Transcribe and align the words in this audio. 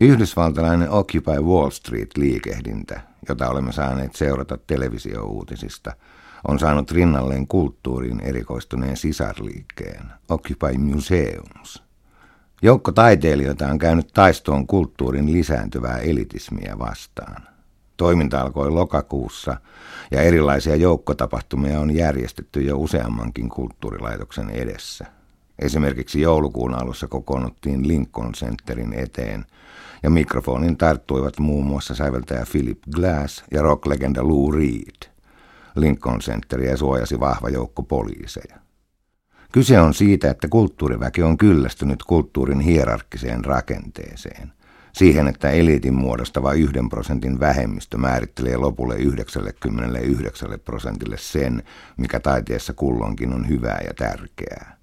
Yhdysvaltalainen 0.00 0.90
Occupy 0.90 1.40
Wall 1.40 1.70
Street-liikehdintä, 1.70 3.00
jota 3.28 3.48
olemme 3.48 3.72
saaneet 3.72 4.14
seurata 4.14 4.58
televisiouutisista, 4.66 5.92
on 6.48 6.58
saanut 6.58 6.90
rinnalleen 6.90 7.46
kulttuuriin 7.46 8.20
erikoistuneen 8.20 8.96
sisarliikkeen 8.96 10.02
Occupy 10.28 10.78
Museums. 10.78 11.82
Joukko 12.62 12.92
taiteilijoita 12.92 13.66
on 13.66 13.78
käynyt 13.78 14.10
taistoon 14.14 14.66
kulttuurin 14.66 15.32
lisääntyvää 15.32 15.98
elitismiä 15.98 16.78
vastaan. 16.78 17.42
Toiminta 17.96 18.40
alkoi 18.40 18.70
lokakuussa 18.70 19.56
ja 20.10 20.22
erilaisia 20.22 20.76
joukkotapahtumia 20.76 21.80
on 21.80 21.94
järjestetty 21.94 22.62
jo 22.62 22.78
useammankin 22.78 23.48
kulttuurilaitoksen 23.48 24.50
edessä. 24.50 25.19
Esimerkiksi 25.60 26.20
joulukuun 26.20 26.74
alussa 26.74 27.08
kokoonnuttiin 27.08 27.88
Lincoln 27.88 28.32
Centerin 28.32 28.92
eteen 28.92 29.44
ja 30.02 30.10
mikrofonin 30.10 30.76
tarttuivat 30.76 31.38
muun 31.38 31.66
muassa 31.66 31.94
säveltäjä 31.94 32.46
Philip 32.52 32.78
Glass 32.94 33.44
ja 33.50 33.62
rocklegenda 33.62 34.24
Lou 34.24 34.52
Reed. 34.52 35.10
Lincoln 35.76 36.18
Centeriä 36.18 36.76
suojasi 36.76 37.20
vahva 37.20 37.48
joukko 37.48 37.82
poliiseja. 37.82 38.56
Kyse 39.52 39.80
on 39.80 39.94
siitä, 39.94 40.30
että 40.30 40.48
kulttuuriväki 40.48 41.22
on 41.22 41.38
kyllästynyt 41.38 42.02
kulttuurin 42.02 42.60
hierarkkiseen 42.60 43.44
rakenteeseen. 43.44 44.52
Siihen, 44.92 45.28
että 45.28 45.50
eliitin 45.50 45.94
muodostava 45.94 46.52
yhden 46.52 46.88
prosentin 46.88 47.40
vähemmistö 47.40 47.98
määrittelee 47.98 48.56
lopulle 48.56 48.96
99 48.96 50.50
prosentille 50.64 51.16
sen, 51.18 51.62
mikä 51.96 52.20
taiteessa 52.20 52.72
kulloinkin 52.72 53.32
on 53.32 53.48
hyvää 53.48 53.80
ja 53.86 53.94
tärkeää. 53.94 54.79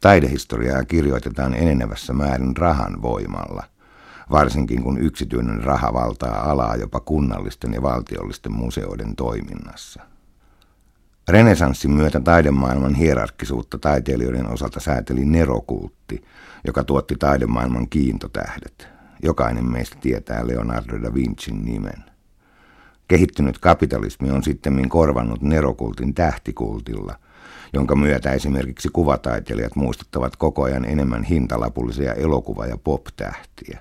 Taidehistoriaa 0.00 0.84
kirjoitetaan 0.84 1.54
enenevässä 1.54 2.12
määrin 2.12 2.56
rahan 2.56 3.02
voimalla, 3.02 3.64
varsinkin 4.30 4.82
kun 4.82 4.98
yksityinen 4.98 5.64
raha 5.64 5.92
valtaa 5.92 6.50
alaa 6.50 6.76
jopa 6.76 7.00
kunnallisten 7.00 7.72
ja 7.72 7.82
valtiollisten 7.82 8.52
museoiden 8.52 9.16
toiminnassa. 9.16 10.02
Renesanssin 11.28 11.90
myötä 11.90 12.20
taidemaailman 12.20 12.94
hierarkkisuutta 12.94 13.78
taiteilijoiden 13.78 14.52
osalta 14.52 14.80
sääteli 14.80 15.24
nerokultti, 15.24 16.24
joka 16.64 16.84
tuotti 16.84 17.16
taidemaailman 17.16 17.88
kiintotähdet. 17.88 18.88
Jokainen 19.22 19.70
meistä 19.70 19.96
tietää 20.00 20.46
Leonardo 20.46 21.02
da 21.02 21.14
Vincin 21.14 21.64
nimen. 21.64 22.04
Kehittynyt 23.10 23.58
kapitalismi 23.58 24.30
on 24.30 24.42
sitten 24.42 24.88
korvannut 24.88 25.42
nerokultin 25.42 26.14
tähtikultilla, 26.14 27.14
jonka 27.72 27.96
myötä 27.96 28.32
esimerkiksi 28.32 28.88
kuvataiteilijat 28.92 29.76
muistuttavat 29.76 30.36
koko 30.36 30.62
ajan 30.62 30.84
enemmän 30.84 31.24
hintalapullisia 31.24 32.14
elokuva- 32.14 32.66
ja 32.66 32.76
pop-tähtiä. 32.76 33.78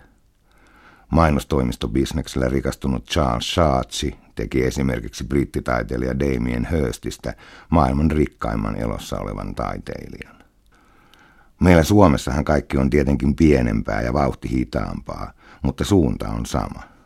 Mainostoimistobisneksellä 1.09 2.49
rikastunut 2.49 3.05
Charles 3.05 3.51
Schatzi 3.51 4.15
teki 4.35 4.63
esimerkiksi 4.63 5.23
brittitaiteilija 5.23 6.19
Damien 6.19 6.67
Hirstistä 6.71 7.33
maailman 7.69 8.11
rikkaimman 8.11 8.75
elossa 8.75 9.19
olevan 9.19 9.55
taiteilijan. 9.55 10.35
Meillä 11.59 11.83
Suomessahan 11.83 12.45
kaikki 12.45 12.77
on 12.77 12.89
tietenkin 12.89 13.35
pienempää 13.35 14.01
ja 14.01 14.13
vauhti 14.13 14.49
hitaampaa, 14.49 15.33
mutta 15.61 15.85
suunta 15.85 16.29
on 16.29 16.45
sama. 16.45 16.98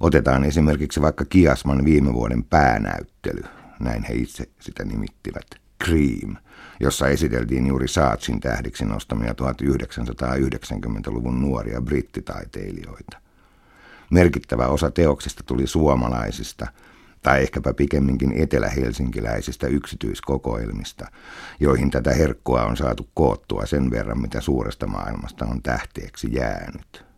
Otetaan 0.00 0.44
esimerkiksi 0.44 1.02
vaikka 1.02 1.24
Kiasman 1.24 1.84
viime 1.84 2.14
vuoden 2.14 2.44
päänäyttely, 2.44 3.42
näin 3.80 4.02
he 4.02 4.14
itse 4.14 4.48
sitä 4.60 4.84
nimittivät, 4.84 5.46
Cream, 5.84 6.36
jossa 6.80 7.08
esiteltiin 7.08 7.66
juuri 7.66 7.88
Saatsin 7.88 8.40
tähdiksi 8.40 8.84
nostamia 8.84 9.32
1990-luvun 9.32 11.40
nuoria 11.40 11.80
brittitaiteilijoita. 11.80 13.18
Merkittävä 14.10 14.66
osa 14.66 14.90
teoksista 14.90 15.42
tuli 15.46 15.66
suomalaisista, 15.66 16.66
tai 17.22 17.42
ehkäpä 17.42 17.74
pikemminkin 17.74 18.32
etelähelsinkiläisistä 18.32 19.66
yksityiskokoelmista, 19.66 21.06
joihin 21.60 21.90
tätä 21.90 22.14
herkkoa 22.14 22.64
on 22.64 22.76
saatu 22.76 23.08
koottua 23.14 23.66
sen 23.66 23.90
verran, 23.90 24.20
mitä 24.20 24.40
suuresta 24.40 24.86
maailmasta 24.86 25.46
on 25.46 25.62
tähteeksi 25.62 26.28
jäänyt. 26.32 27.09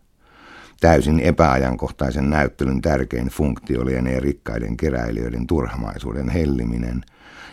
Täysin 0.83 1.19
epäajankohtaisen 1.19 2.29
näyttelyn 2.29 2.81
tärkein 2.81 3.27
funktio 3.27 3.85
lienee 3.85 4.19
rikkaiden 4.19 4.77
keräilijöiden 4.77 5.47
turhamaisuuden 5.47 6.29
helliminen 6.29 7.01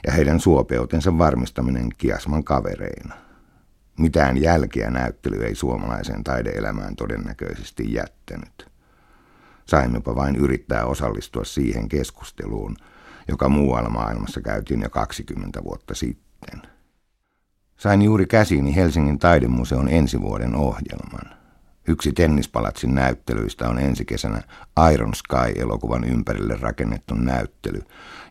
ja 0.06 0.12
heidän 0.12 0.40
suopeutensa 0.40 1.18
varmistaminen 1.18 1.88
kiasman 1.98 2.44
kavereina. 2.44 3.14
Mitään 3.98 4.42
jälkeä 4.42 4.90
näyttely 4.90 5.44
ei 5.44 5.54
suomalaiseen 5.54 6.24
taideelämään 6.24 6.96
todennäköisesti 6.96 7.92
jättänyt. 7.92 8.70
Saimmepa 9.66 10.16
vain 10.16 10.36
yrittää 10.36 10.84
osallistua 10.84 11.44
siihen 11.44 11.88
keskusteluun, 11.88 12.76
joka 13.28 13.48
muualla 13.48 13.90
maailmassa 13.90 14.40
käytiin 14.40 14.80
jo 14.80 14.90
20 14.90 15.64
vuotta 15.64 15.94
sitten. 15.94 16.62
Sain 17.76 18.02
juuri 18.02 18.26
käsiini 18.26 18.76
Helsingin 18.76 19.18
taidemuseon 19.18 19.88
ensi 19.88 20.20
vuoden 20.20 20.54
ohjelman. 20.54 21.39
Yksi 21.90 22.12
tennispalatsin 22.12 22.94
näyttelyistä 22.94 23.68
on 23.68 23.78
ensi 23.78 24.04
kesänä 24.04 24.42
Iron 24.92 25.14
Sky-elokuvan 25.14 26.04
ympärille 26.04 26.56
rakennettu 26.60 27.14
näyttely, 27.14 27.82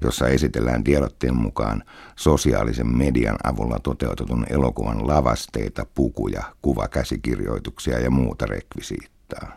jossa 0.02 0.28
esitellään 0.28 0.84
tiedotteen 0.84 1.36
mukaan 1.36 1.84
sosiaalisen 2.16 2.98
median 2.98 3.38
avulla 3.44 3.80
toteutetun 3.80 4.46
elokuvan 4.50 5.08
lavasteita, 5.08 5.86
pukuja, 5.96 6.44
kuvakäsikirjoituksia 6.62 8.00
ja 8.00 8.12
muuta 8.12 8.46
rekvisiittaa. 8.46 9.52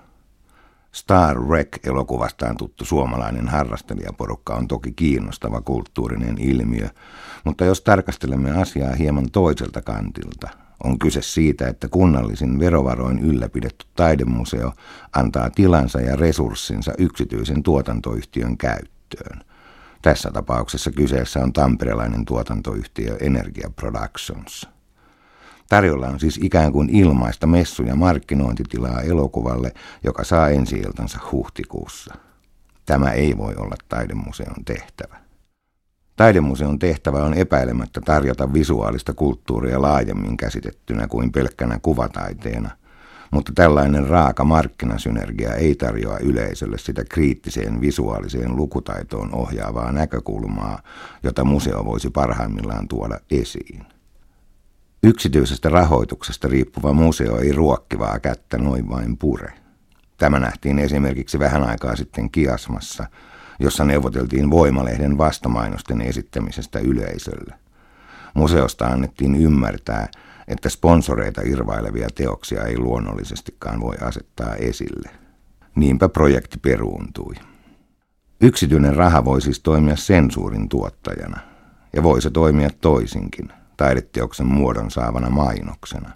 Star 0.92 1.40
Wreck-elokuvastaan 1.40 2.56
tuttu 2.56 2.84
suomalainen 2.84 3.48
harrastelijaporukka 3.48 4.54
on 4.54 4.68
toki 4.68 4.92
kiinnostava 4.92 5.60
kulttuurinen 5.60 6.38
ilmiö, 6.38 6.88
mutta 7.44 7.64
jos 7.64 7.80
tarkastelemme 7.80 8.50
asiaa 8.50 8.94
hieman 8.94 9.30
toiselta 9.30 9.82
kantilta, 9.82 10.61
on 10.84 10.98
kyse 10.98 11.22
siitä, 11.22 11.68
että 11.68 11.88
kunnallisin 11.88 12.58
verovaroin 12.58 13.18
ylläpidetty 13.18 13.86
taidemuseo 13.96 14.72
antaa 15.12 15.50
tilansa 15.50 16.00
ja 16.00 16.16
resurssinsa 16.16 16.92
yksityisen 16.98 17.62
tuotantoyhtiön 17.62 18.56
käyttöön. 18.56 19.44
Tässä 20.02 20.30
tapauksessa 20.30 20.90
kyseessä 20.90 21.40
on 21.40 21.52
tamperelainen 21.52 22.24
tuotantoyhtiö 22.24 23.16
Energia 23.20 23.70
Productions. 23.76 24.68
Tarjolla 25.68 26.06
on 26.06 26.20
siis 26.20 26.40
ikään 26.42 26.72
kuin 26.72 26.90
ilmaista 26.90 27.46
messu- 27.46 27.82
ja 27.82 27.94
markkinointitilaa 27.94 29.00
elokuvalle, 29.00 29.72
joka 30.04 30.24
saa 30.24 30.48
ensi 30.48 30.82
huhtikuussa. 31.32 32.14
Tämä 32.86 33.10
ei 33.10 33.38
voi 33.38 33.54
olla 33.54 33.76
taidemuseon 33.88 34.64
tehtävä. 34.64 35.31
Taidemuseon 36.16 36.78
tehtävä 36.78 37.24
on 37.24 37.34
epäilemättä 37.34 38.00
tarjota 38.00 38.52
visuaalista 38.52 39.14
kulttuuria 39.14 39.82
laajemmin 39.82 40.36
käsitettynä 40.36 41.08
kuin 41.08 41.32
pelkkänä 41.32 41.78
kuvataiteena, 41.82 42.70
mutta 43.30 43.52
tällainen 43.54 44.06
raaka 44.06 44.44
markkinasynergia 44.44 45.54
ei 45.54 45.74
tarjoa 45.74 46.18
yleisölle 46.18 46.78
sitä 46.78 47.04
kriittiseen 47.04 47.80
visuaaliseen 47.80 48.56
lukutaitoon 48.56 49.34
ohjaavaa 49.34 49.92
näkökulmaa, 49.92 50.82
jota 51.22 51.44
museo 51.44 51.84
voisi 51.84 52.10
parhaimmillaan 52.10 52.88
tuoda 52.88 53.18
esiin. 53.30 53.86
Yksityisestä 55.02 55.68
rahoituksesta 55.68 56.48
riippuva 56.48 56.92
museo 56.92 57.38
ei 57.38 57.52
ruokkivaa 57.52 58.18
kättä 58.18 58.58
noin 58.58 58.88
vain 58.90 59.16
pure. 59.18 59.52
Tämä 60.18 60.40
nähtiin 60.40 60.78
esimerkiksi 60.78 61.38
vähän 61.38 61.62
aikaa 61.62 61.96
sitten 61.96 62.30
Kiasmassa, 62.30 63.06
jossa 63.58 63.84
neuvoteltiin 63.84 64.50
Voimalehden 64.50 65.18
vastamainosten 65.18 66.00
esittämisestä 66.00 66.78
yleisölle. 66.78 67.54
Museosta 68.34 68.86
annettiin 68.86 69.34
ymmärtää, 69.34 70.08
että 70.48 70.68
sponsoreita 70.68 71.42
irvailevia 71.44 72.08
teoksia 72.14 72.64
ei 72.64 72.78
luonnollisestikaan 72.78 73.80
voi 73.80 73.96
asettaa 74.00 74.54
esille. 74.54 75.10
Niinpä 75.74 76.08
projekti 76.08 76.58
peruuntui. 76.58 77.34
Yksityinen 78.40 78.96
raha 78.96 79.24
voi 79.24 79.40
siis 79.40 79.60
toimia 79.60 79.96
sensuurin 79.96 80.68
tuottajana, 80.68 81.40
ja 81.92 82.02
voi 82.02 82.22
se 82.22 82.30
toimia 82.30 82.70
toisinkin– 82.80 83.52
taideteoksen 83.76 84.46
muodon 84.46 84.90
saavana 84.90 85.30
mainoksena. 85.30 86.10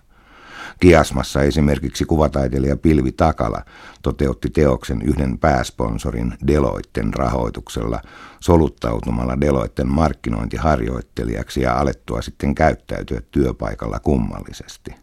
Kiasmassa 0.80 1.42
esimerkiksi 1.42 2.04
kuvataiteilija 2.04 2.76
Pilvi 2.76 3.12
Takala 3.12 3.62
toteutti 4.02 4.50
teoksen 4.50 5.02
yhden 5.02 5.38
pääsponsorin 5.38 6.34
Deloitten 6.46 7.14
rahoituksella 7.14 8.00
soluttautumalla 8.40 9.40
Deloitten 9.40 9.88
markkinointiharjoittelijaksi 9.88 11.60
ja 11.60 11.78
alettua 11.78 12.22
sitten 12.22 12.54
käyttäytyä 12.54 13.20
työpaikalla 13.30 14.00
kummallisesti. 14.00 14.94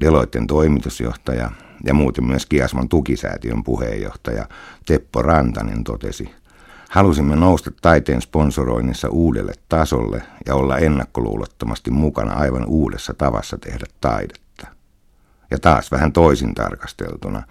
Deloitten 0.00 0.46
toimitusjohtaja 0.46 1.50
ja 1.84 1.94
muuten 1.94 2.24
myös 2.24 2.46
Kiasman 2.46 2.88
tukisäätiön 2.88 3.64
puheenjohtaja 3.64 4.48
Teppo 4.86 5.22
Rantanen 5.22 5.84
totesi– 5.84 6.30
Halusimme 6.88 7.36
nousta 7.36 7.70
taiteen 7.82 8.22
sponsoroinnissa 8.22 9.08
uudelle 9.08 9.52
tasolle 9.68 10.22
ja 10.46 10.54
olla 10.54 10.78
ennakkoluulottomasti 10.78 11.90
mukana 11.90 12.34
aivan 12.34 12.66
uudessa 12.66 13.14
tavassa 13.14 13.58
tehdä 13.58 13.84
taidetta. 14.00 14.47
Ja 15.50 15.58
taas 15.58 15.90
vähän 15.90 16.12
toisin 16.12 16.54
tarkasteltuna, 16.54 17.42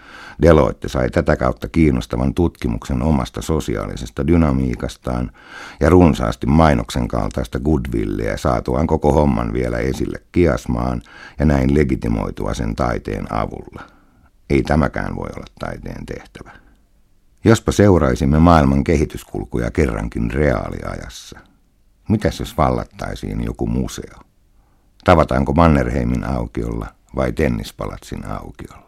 Deloitte 0.42 0.88
sai 0.88 1.10
tätä 1.10 1.36
kautta 1.36 1.68
kiinnostavan 1.68 2.34
tutkimuksen 2.34 3.02
omasta 3.02 3.42
sosiaalisesta 3.42 4.28
dynamiikastaan 4.28 5.32
ja 5.80 5.90
runsaasti 5.90 6.48
mainoksen 6.48 7.08
kaltaista 7.08 7.60
goodwillia 7.60 8.38
saatuaan 8.38 8.88
koko 8.88 9.12
homman 9.12 9.54
vielä 9.54 9.78
esille 9.78 10.22
kiasmaan 10.32 11.02
ja 11.40 11.46
näin 11.46 11.76
legitimoitua 11.76 12.54
sen 12.54 12.76
taiteen 12.76 13.34
avulla. 13.34 13.82
Ei 14.50 14.64
tämäkään 14.64 15.16
voi 15.16 15.30
olla 15.36 15.46
taiteen 15.60 16.06
tehtävä. 16.06 16.52
Jospa 17.46 17.72
seuraisimme 17.72 18.40
maailman 18.40 18.84
kehityskulkuja 18.84 19.72
kerrankin 19.72 20.32
reaaliajassa. 20.32 21.40
Mitäs 22.10 22.40
jos 22.40 22.58
vallattaisiin 22.58 23.44
joku 23.44 23.68
museo? 23.68 24.20
Tavataanko 25.04 25.54
Mannerheimin 25.54 26.24
aukiolla 26.24 26.88
vai 27.18 27.32
Tennispalatsin 27.32 28.26
aukiolla? 28.26 28.87